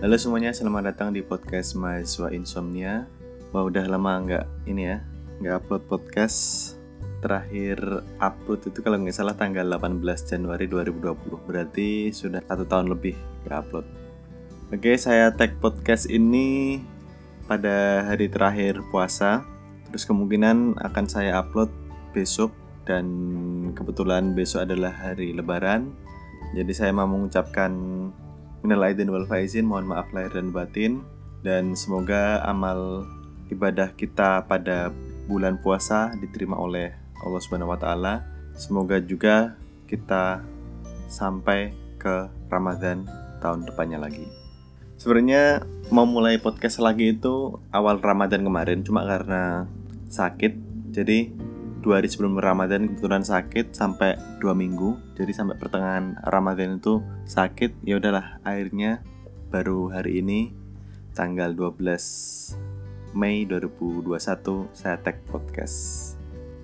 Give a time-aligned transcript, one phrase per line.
[0.00, 3.04] Halo semuanya, selamat datang di podcast Mahasiswa Insomnia.
[3.52, 5.04] Wah udah lama nggak ini ya,
[5.44, 6.40] nggak upload podcast.
[7.20, 11.44] Terakhir upload itu kalau nggak salah tanggal 18 Januari 2020.
[11.44, 13.12] Berarti sudah satu tahun lebih
[13.44, 13.84] nggak upload.
[14.72, 16.80] Oke, saya tag podcast ini
[17.44, 19.44] pada hari terakhir puasa.
[19.92, 21.68] Terus kemungkinan akan saya upload
[22.16, 22.56] besok
[22.88, 23.04] dan
[23.76, 25.92] kebetulan besok adalah hari lebaran.
[26.56, 27.68] Jadi saya mau mengucapkan
[28.60, 31.00] minal aidin wal faizin, mohon maaf lahir dan batin
[31.40, 33.08] dan semoga amal
[33.48, 34.92] ibadah kita pada
[35.26, 36.92] bulan puasa diterima oleh
[37.24, 38.24] Allah Subhanahu wa taala.
[38.56, 39.56] Semoga juga
[39.88, 40.44] kita
[41.08, 43.04] sampai ke Ramadan
[43.40, 44.28] tahun depannya lagi.
[45.00, 49.64] Sebenarnya mau mulai podcast lagi itu awal Ramadan kemarin cuma karena
[50.12, 50.52] sakit.
[50.92, 51.32] Jadi
[51.80, 55.00] dua hari sebelum Ramadan kebetulan sakit sampai dua minggu.
[55.16, 57.80] Jadi sampai pertengahan Ramadan itu sakit.
[57.84, 59.00] Ya udahlah akhirnya
[59.48, 60.52] baru hari ini
[61.16, 66.14] tanggal 12 Mei 2021 saya tag podcast.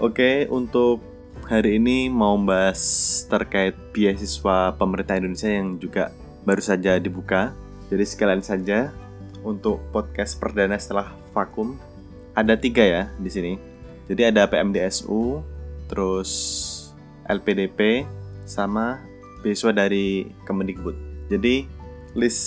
[0.00, 1.04] Oke untuk
[1.44, 2.80] hari ini mau membahas
[3.28, 6.08] terkait beasiswa pemerintah Indonesia yang juga
[6.46, 7.52] baru saja dibuka.
[7.92, 8.94] Jadi sekalian saja
[9.44, 11.76] untuk podcast perdana setelah vakum
[12.32, 13.69] ada tiga ya di sini
[14.10, 15.38] jadi ada PMDSU,
[15.86, 16.30] terus
[17.30, 18.02] LPDP,
[18.42, 18.98] sama
[19.46, 20.98] beasiswa dari Kemendikbud.
[21.30, 21.70] Jadi
[22.18, 22.42] list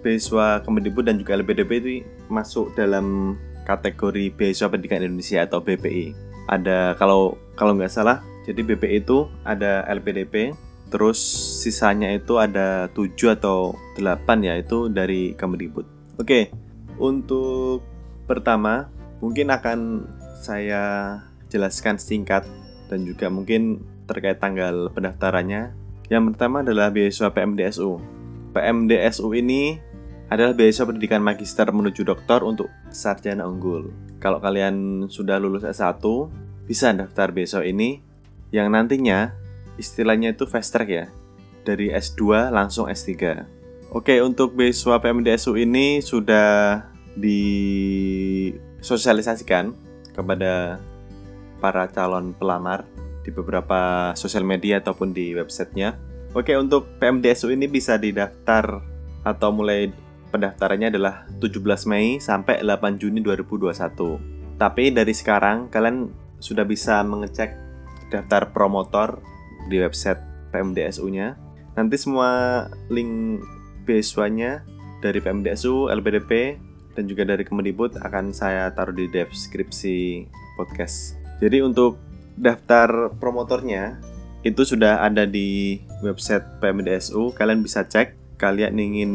[0.00, 1.90] beasiswa Kemendikbud dan juga LPDP itu
[2.32, 3.36] masuk dalam
[3.68, 6.16] kategori beasiswa pendidikan Indonesia atau BPI.
[6.48, 10.56] Ada kalau kalau nggak salah, jadi BPI itu ada LPDP,
[10.88, 11.20] terus
[11.60, 16.16] sisanya itu ada 7 atau 8 ya itu dari Kemendikbud.
[16.16, 16.48] Oke,
[16.96, 17.84] untuk
[18.24, 18.88] pertama
[19.20, 20.08] mungkin akan
[20.40, 21.20] saya
[21.52, 22.48] jelaskan singkat
[22.88, 25.76] dan juga mungkin terkait tanggal pendaftarannya.
[26.10, 28.02] Yang pertama adalah beasiswa PMDSU.
[28.50, 29.78] PMDSU ini
[30.26, 33.94] adalah beasiswa pendidikan magister menuju doktor untuk sarjana unggul.
[34.18, 36.02] Kalau kalian sudah lulus S1,
[36.66, 38.02] bisa daftar beasiswa ini
[38.50, 39.30] yang nantinya
[39.78, 41.06] istilahnya itu fast track ya.
[41.62, 43.44] Dari S2 langsung S3.
[43.94, 46.82] Oke, untuk beasiswa PMDSU ini sudah
[47.18, 49.89] disosialisasikan
[50.20, 50.76] kepada
[51.64, 52.84] para calon pelamar
[53.24, 55.96] di beberapa sosial media ataupun di websitenya.
[56.36, 58.84] Oke, untuk PMDSU ini bisa didaftar
[59.24, 59.90] atau mulai
[60.30, 64.60] pendaftarannya adalah 17 Mei sampai 8 Juni 2021.
[64.60, 67.56] Tapi dari sekarang kalian sudah bisa mengecek
[68.14, 69.18] daftar promotor
[69.68, 70.20] di website
[70.54, 71.36] PMDSU-nya.
[71.74, 73.42] Nanti semua link
[73.84, 74.62] beasiswanya
[75.00, 76.60] dari PMDSU, LPDP,
[76.94, 80.26] dan juga dari Kemendikbud akan saya taruh di deskripsi
[80.58, 81.16] podcast.
[81.40, 81.96] Jadi untuk
[82.36, 84.00] daftar promotornya
[84.40, 87.36] itu sudah ada di website PMDSU.
[87.36, 89.12] Kalian bisa cek kalian ingin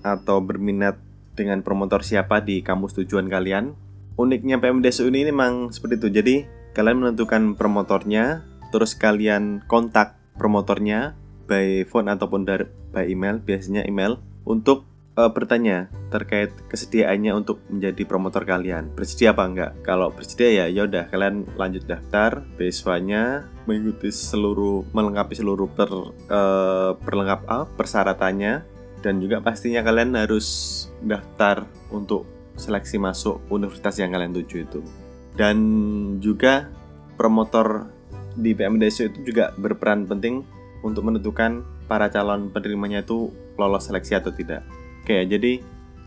[0.00, 0.96] atau berminat
[1.36, 3.76] dengan promotor siapa di kampus tujuan kalian.
[4.14, 6.08] Uniknya PMDSU ini memang seperti itu.
[6.08, 6.36] Jadi
[6.72, 12.64] kalian menentukan promotornya, terus kalian kontak promotornya by phone ataupun dari
[12.94, 18.90] by email, biasanya email untuk uh, bertanya terkait kesediaannya untuk menjadi promotor kalian.
[18.94, 19.72] Bersedia apa enggak?
[19.82, 25.90] Kalau bersedia ya yaudah kalian lanjut daftar beasiswanya mengikuti seluruh melengkapi seluruh per
[26.30, 28.54] uh, perlengkap uh, persyaratannya
[29.02, 30.46] dan juga pastinya kalian harus
[31.04, 34.80] daftar untuk seleksi masuk universitas yang kalian tuju itu.
[35.34, 35.58] Dan
[36.22, 36.70] juga
[37.18, 37.90] promotor
[38.34, 40.46] di PMDSU itu juga berperan penting
[40.86, 44.62] untuk menentukan para calon penerimanya itu lolos seleksi atau tidak.
[45.04, 45.60] Oke, jadi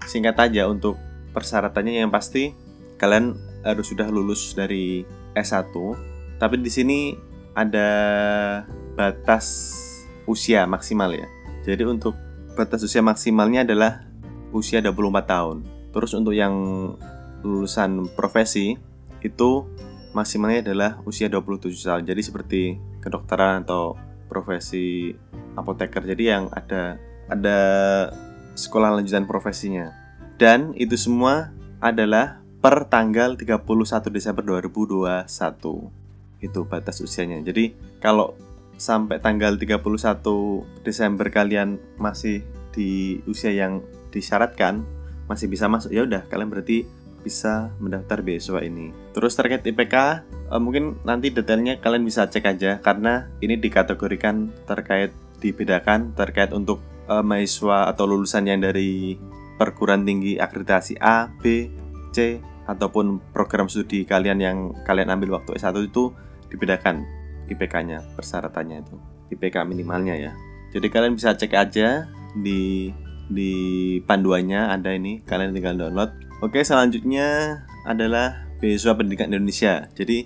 [0.10, 0.98] singkat aja untuk
[1.30, 2.58] persyaratannya yang pasti
[2.98, 5.06] kalian harus sudah lulus dari
[5.38, 5.70] S1.
[6.42, 7.14] Tapi di sini
[7.54, 7.90] ada
[8.98, 9.78] batas
[10.26, 11.30] usia maksimal ya.
[11.62, 12.18] Jadi untuk
[12.58, 14.02] batas usia maksimalnya adalah
[14.50, 14.98] usia 24
[15.30, 15.58] tahun.
[15.94, 16.58] Terus untuk yang
[17.46, 18.82] lulusan profesi
[19.22, 19.50] itu
[20.18, 22.02] maksimalnya adalah usia 27 tahun.
[22.02, 22.62] Jadi seperti
[22.98, 23.94] kedokteran atau
[24.26, 25.14] profesi
[25.54, 26.02] apoteker.
[26.02, 26.98] Jadi yang ada
[27.30, 27.60] ada
[28.58, 29.94] sekolah lanjutan profesinya.
[30.42, 33.62] Dan itu semua adalah per tanggal 31
[34.10, 35.30] Desember 2021.
[36.42, 37.40] Itu batas usianya.
[37.46, 38.34] Jadi kalau
[38.78, 39.82] sampai tanggal 31
[40.86, 43.82] Desember kalian masih di usia yang
[44.14, 44.86] disyaratkan,
[45.26, 46.86] masih bisa masuk ya udah kalian berarti
[47.26, 48.94] bisa mendaftar beasiswa ini.
[49.12, 49.96] Terus terkait IPK,
[50.54, 56.82] eh, mungkin nanti detailnya kalian bisa cek aja karena ini dikategorikan terkait dibedakan terkait untuk
[57.10, 59.18] uh, mahasiswa atau lulusan yang dari
[59.58, 61.72] perguruan tinggi akreditasi A, B,
[62.14, 66.12] C ataupun program studi kalian yang kalian ambil waktu S1 itu
[66.52, 67.08] dibedakan
[67.48, 68.96] IPK-nya, persyaratannya itu.
[69.32, 70.32] IPK minimalnya ya.
[70.76, 72.92] Jadi kalian bisa cek aja di
[73.28, 73.52] di
[74.08, 80.24] panduannya ada ini kalian tinggal download oke selanjutnya adalah beasiswa pendidikan Indonesia jadi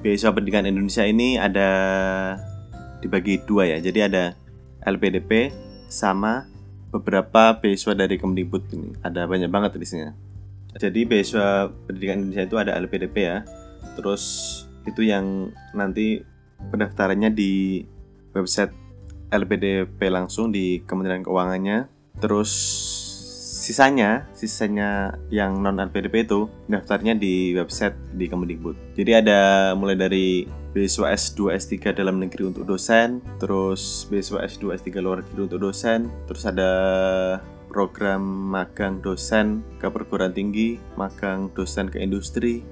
[0.00, 1.68] beasiswa pendidikan Indonesia ini ada
[3.04, 4.24] dibagi dua ya jadi ada
[4.88, 5.52] LPDP
[5.90, 6.46] sama
[6.94, 8.90] beberapa beasiswa dari Kemdikbud ini.
[9.02, 10.14] Ada banyak banget sini.
[10.78, 13.38] Jadi beasiswa pendidikan Indonesia itu ada LPDP ya.
[13.98, 14.22] Terus
[14.86, 16.22] itu yang nanti
[16.70, 17.82] pendaftarannya di
[18.30, 18.70] website
[19.34, 21.90] LPDP langsung di Kementerian Keuangannya.
[22.22, 22.52] Terus
[23.70, 28.98] sisanya, sisanya yang non LPDP itu daftarnya di website di Kemendikbud.
[28.98, 30.42] Jadi ada mulai dari
[30.74, 36.10] beasiswa S2 S3 dalam negeri untuk dosen, terus beasiswa S2 S3 luar negeri untuk dosen,
[36.26, 36.72] terus ada
[37.70, 38.18] program
[38.50, 42.66] magang dosen ke perguruan tinggi, magang dosen ke industri,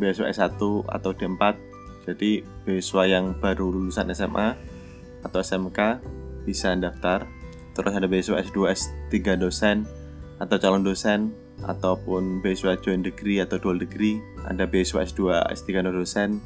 [0.00, 0.56] beasiswa S1
[0.88, 1.60] atau D4.
[2.08, 4.48] Jadi beasiswa yang baru lulusan SMA
[5.28, 6.00] atau SMK
[6.48, 7.28] bisa daftar
[7.74, 9.84] terus ada beasiswa S2 S3 dosen
[10.38, 14.18] atau calon dosen ataupun beasiswa joint degree atau dual degree.
[14.46, 15.20] Ada beasiswa S2
[15.52, 16.38] S3 non dosen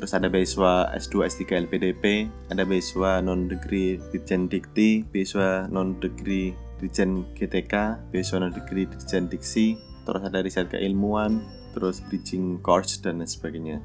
[0.00, 6.56] terus ada beasiswa S2 S3 LPDP ada beasiswa non degree Dirjen Dikti beasiswa non degree
[6.80, 9.76] Dirjen GTK beasiswa non degree Dirjen Diksi.
[10.04, 11.44] Terus ada riset keilmuan
[11.76, 13.78] terus bridging course dan lain sebagainya.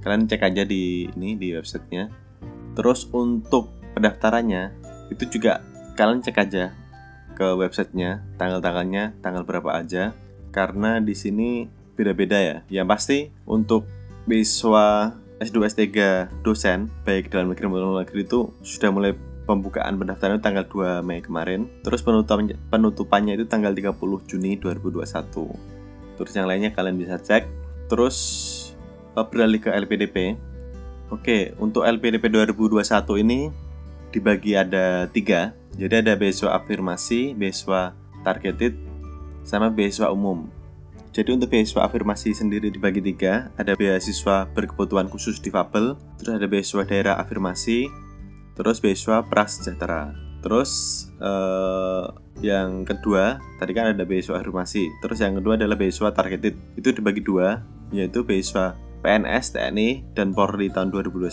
[0.00, 2.08] Kalian cek aja di ini di websitenya.
[2.78, 4.70] Terus untuk pendaftarannya
[5.10, 5.64] itu juga
[5.98, 6.70] kalian cek aja
[7.34, 10.14] ke websitenya tanggal-tanggalnya tanggal berapa aja
[10.54, 11.66] karena di sini
[11.98, 12.56] beda-beda ya.
[12.70, 13.18] Yang pasti
[13.50, 13.90] untuk
[14.30, 15.10] beasiswa
[15.42, 15.86] S2 S3
[16.46, 19.12] dosen baik dalam negeri maupun luar negeri itu sudah mulai
[19.50, 21.66] pembukaan pendaftaran tanggal 2 Mei kemarin.
[21.82, 23.98] Terus penutupannya, penutupannya itu tanggal 30
[24.30, 25.78] Juni 2021
[26.18, 27.46] terus yang lainnya kalian bisa cek.
[27.86, 28.16] Terus
[29.14, 30.34] eh, beralih ke LPDP
[31.08, 33.48] oke untuk LPDP 2021 ini
[34.12, 37.94] dibagi ada tiga jadi ada beasiswa afirmasi beasiswa
[38.26, 38.74] targeted
[39.46, 40.50] sama beasiswa umum.
[41.14, 46.82] Jadi untuk beasiswa afirmasi sendiri dibagi tiga ada beasiswa berkebutuhan khusus difabel terus ada beasiswa
[46.82, 47.86] daerah afirmasi
[48.58, 50.12] terus beasiswa prasejahtera.
[50.42, 50.70] Terus
[51.22, 52.06] eh,
[52.42, 56.58] yang kedua tadi kan ada beasiswa afirmasi terus yang kedua adalah beasiswa targeted.
[56.74, 57.62] Itu dibagi dua
[57.94, 61.30] yaitu beasiswa PNS, TNI, dan Polri tahun 2021,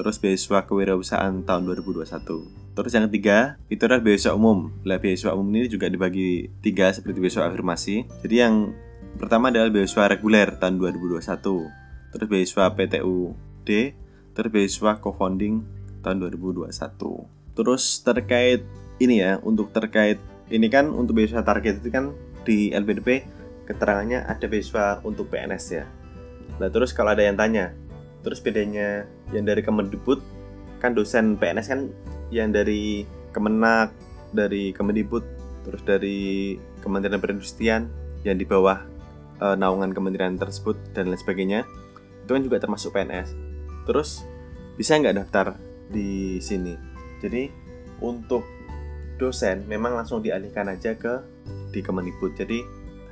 [0.00, 2.63] terus beasiswa kewirausahaan tahun 2021.
[2.74, 4.74] Terus yang ketiga, itu adalah beasiswa umum.
[4.82, 8.02] Lah beasiswa umum ini juga dibagi tiga seperti beasiswa afirmasi.
[8.26, 8.74] Jadi yang
[9.14, 11.70] pertama adalah beasiswa reguler tahun 2021,
[12.10, 13.68] terus beasiswa PTUD,
[14.34, 15.62] terus beasiswa co-founding
[16.02, 16.66] tahun 2021.
[17.54, 18.66] Terus terkait
[18.98, 20.18] ini ya, untuk terkait
[20.50, 22.10] ini kan untuk beasiswa target itu kan
[22.42, 23.22] di LPDP
[23.70, 25.86] keterangannya ada beasiswa untuk PNS ya.
[26.58, 27.70] Nah terus kalau ada yang tanya,
[28.26, 30.20] terus bedanya yang dari Kemendikbud
[30.82, 31.80] kan dosen PNS kan
[32.34, 33.94] yang dari Kemenak,
[34.34, 35.22] dari Kemendikbud,
[35.62, 37.86] terus dari Kementerian Perindustrian
[38.26, 38.82] yang di bawah
[39.38, 41.60] e, naungan kementerian tersebut dan lain sebagainya
[42.26, 43.30] itu kan juga termasuk PNS.
[43.86, 44.26] Terus
[44.74, 45.54] bisa nggak daftar
[45.88, 46.74] di sini?
[47.22, 47.48] Jadi
[48.02, 48.42] untuk
[49.16, 51.22] dosen memang langsung dialihkan aja ke
[51.70, 52.34] di Kemendikbud.
[52.34, 52.58] Jadi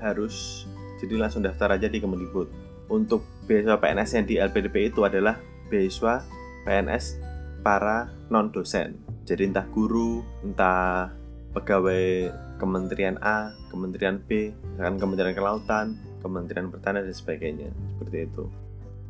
[0.02, 0.66] harus
[0.98, 2.50] jadi langsung daftar aja di Kemendikbud
[2.90, 5.38] untuk beasiswa PNS yang di LPDP itu adalah
[5.70, 6.26] beasiswa
[6.66, 7.31] PNS
[7.62, 8.98] para non dosen.
[9.22, 11.14] Jadi entah guru, entah
[11.54, 15.86] pegawai Kementerian A, Kementerian B, misalkan Kementerian Kelautan,
[16.22, 17.70] Kementerian Pertanian dan sebagainya.
[17.96, 18.44] Seperti itu.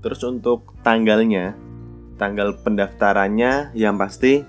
[0.05, 1.57] Terus untuk tanggalnya,
[2.21, 4.45] tanggal pendaftarannya yang pasti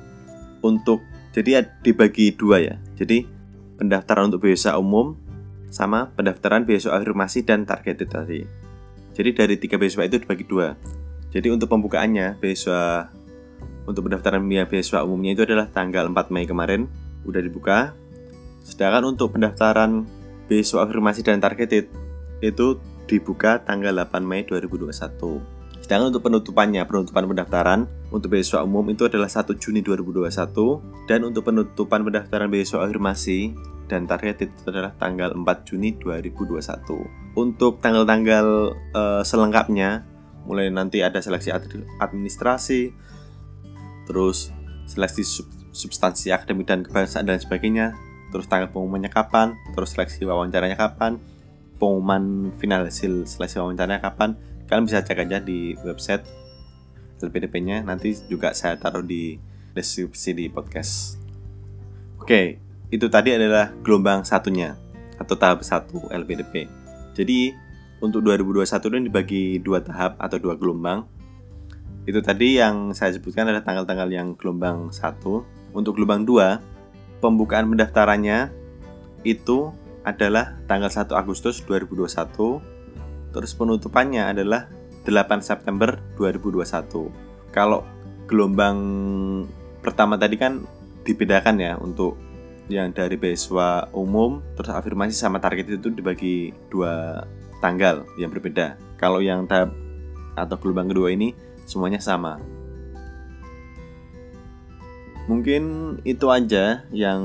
[0.63, 2.75] untuk jadi dibagi dua ya.
[2.95, 3.25] Jadi
[3.77, 5.17] pendaftaran untuk beasiswa umum
[5.73, 8.45] sama pendaftaran beasiswa afirmasi dan targeted tadi.
[9.13, 10.77] Jadi dari tiga beasiswa itu dibagi dua.
[11.33, 13.09] Jadi untuk pembukaannya beasiswa
[13.83, 16.87] untuk pendaftaran beasiswa umumnya itu adalah tanggal 4 Mei kemarin
[17.27, 17.95] udah dibuka.
[18.63, 20.07] Sedangkan untuk pendaftaran
[20.47, 21.91] beasiswa afirmasi dan targeted
[22.39, 25.83] itu dibuka tanggal 8 Mei 2021.
[25.83, 30.31] Sedangkan untuk penutupannya, penutupan pendaftaran untuk beasiswa umum itu adalah 1 Juni 2021
[31.11, 33.51] dan untuk penutupan pendaftaran beasiswa afirmasi
[33.91, 37.35] dan target itu adalah tanggal 4 Juni 2021.
[37.35, 38.47] Untuk tanggal-tanggal
[38.95, 40.07] uh, selengkapnya
[40.47, 41.51] mulai nanti ada seleksi
[41.99, 42.95] administrasi,
[44.05, 44.51] terus
[44.89, 47.97] seleksi sub substansi akademik dan kebangsaan dan sebagainya,
[48.29, 51.17] terus tanggal pengumumannya kapan, terus seleksi wawancaranya kapan,
[51.81, 54.37] pengumuman final hasil seleksi wawancaranya kapan,
[54.69, 56.21] kalian bisa cek aja di website
[57.23, 59.39] LPDP-nya nanti juga saya taruh di
[59.73, 61.17] deskripsi di podcast.
[62.19, 62.59] Oke,
[62.93, 64.75] itu tadi adalah gelombang satunya
[65.17, 66.67] atau tahap satu LPDP.
[67.15, 67.55] Jadi
[68.03, 71.07] untuk 2021 ini dibagi dua tahap atau dua gelombang.
[72.03, 75.47] Itu tadi yang saya sebutkan adalah tanggal-tanggal yang gelombang satu.
[75.71, 76.59] Untuk gelombang dua
[77.23, 78.51] pembukaan pendaftarannya
[79.23, 79.71] itu
[80.03, 82.59] adalah tanggal 1 Agustus 2021.
[83.31, 84.67] Terus penutupannya adalah
[85.07, 87.07] 8 September 2021.
[87.55, 87.87] Kalau
[88.27, 88.77] gelombang
[89.79, 90.63] pertama tadi kan
[91.07, 92.15] dibedakan ya untuk
[92.71, 97.23] yang dari beasiswa umum terus afirmasi sama target itu dibagi dua
[97.59, 98.75] tanggal yang berbeda.
[98.95, 99.75] Kalau yang tahap
[100.35, 102.39] atau gelombang kedua ini semuanya sama.
[105.23, 107.23] Mungkin itu aja yang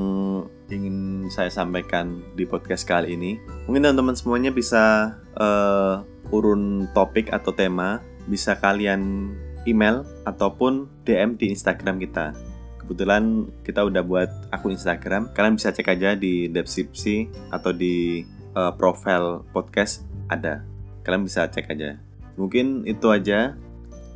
[0.71, 3.41] ingin saya sampaikan di podcast kali ini.
[3.67, 9.33] Mungkin teman-teman semuanya bisa uh, urun topik atau tema, bisa kalian
[9.67, 12.31] email ataupun DM di Instagram kita.
[12.79, 15.35] Kebetulan kita udah buat akun Instagram.
[15.35, 18.23] Kalian bisa cek aja di deskripsi atau di
[18.55, 20.63] uh, profile podcast ada.
[21.03, 21.99] Kalian bisa cek aja.
[22.39, 23.59] Mungkin itu aja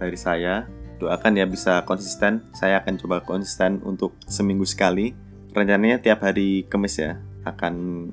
[0.03, 0.67] dari saya.
[0.99, 2.43] Doakan ya bisa konsisten.
[2.55, 5.15] Saya akan coba konsisten untuk seminggu sekali.
[5.53, 8.07] Rencananya tiap hari Kamis ya akan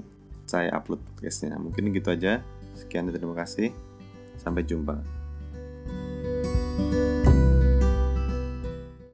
[0.47, 1.55] saya upload podcastnya.
[1.59, 2.43] Mungkin gitu aja.
[2.75, 3.71] Sekian dan terima kasih.
[4.39, 5.20] Sampai jumpa.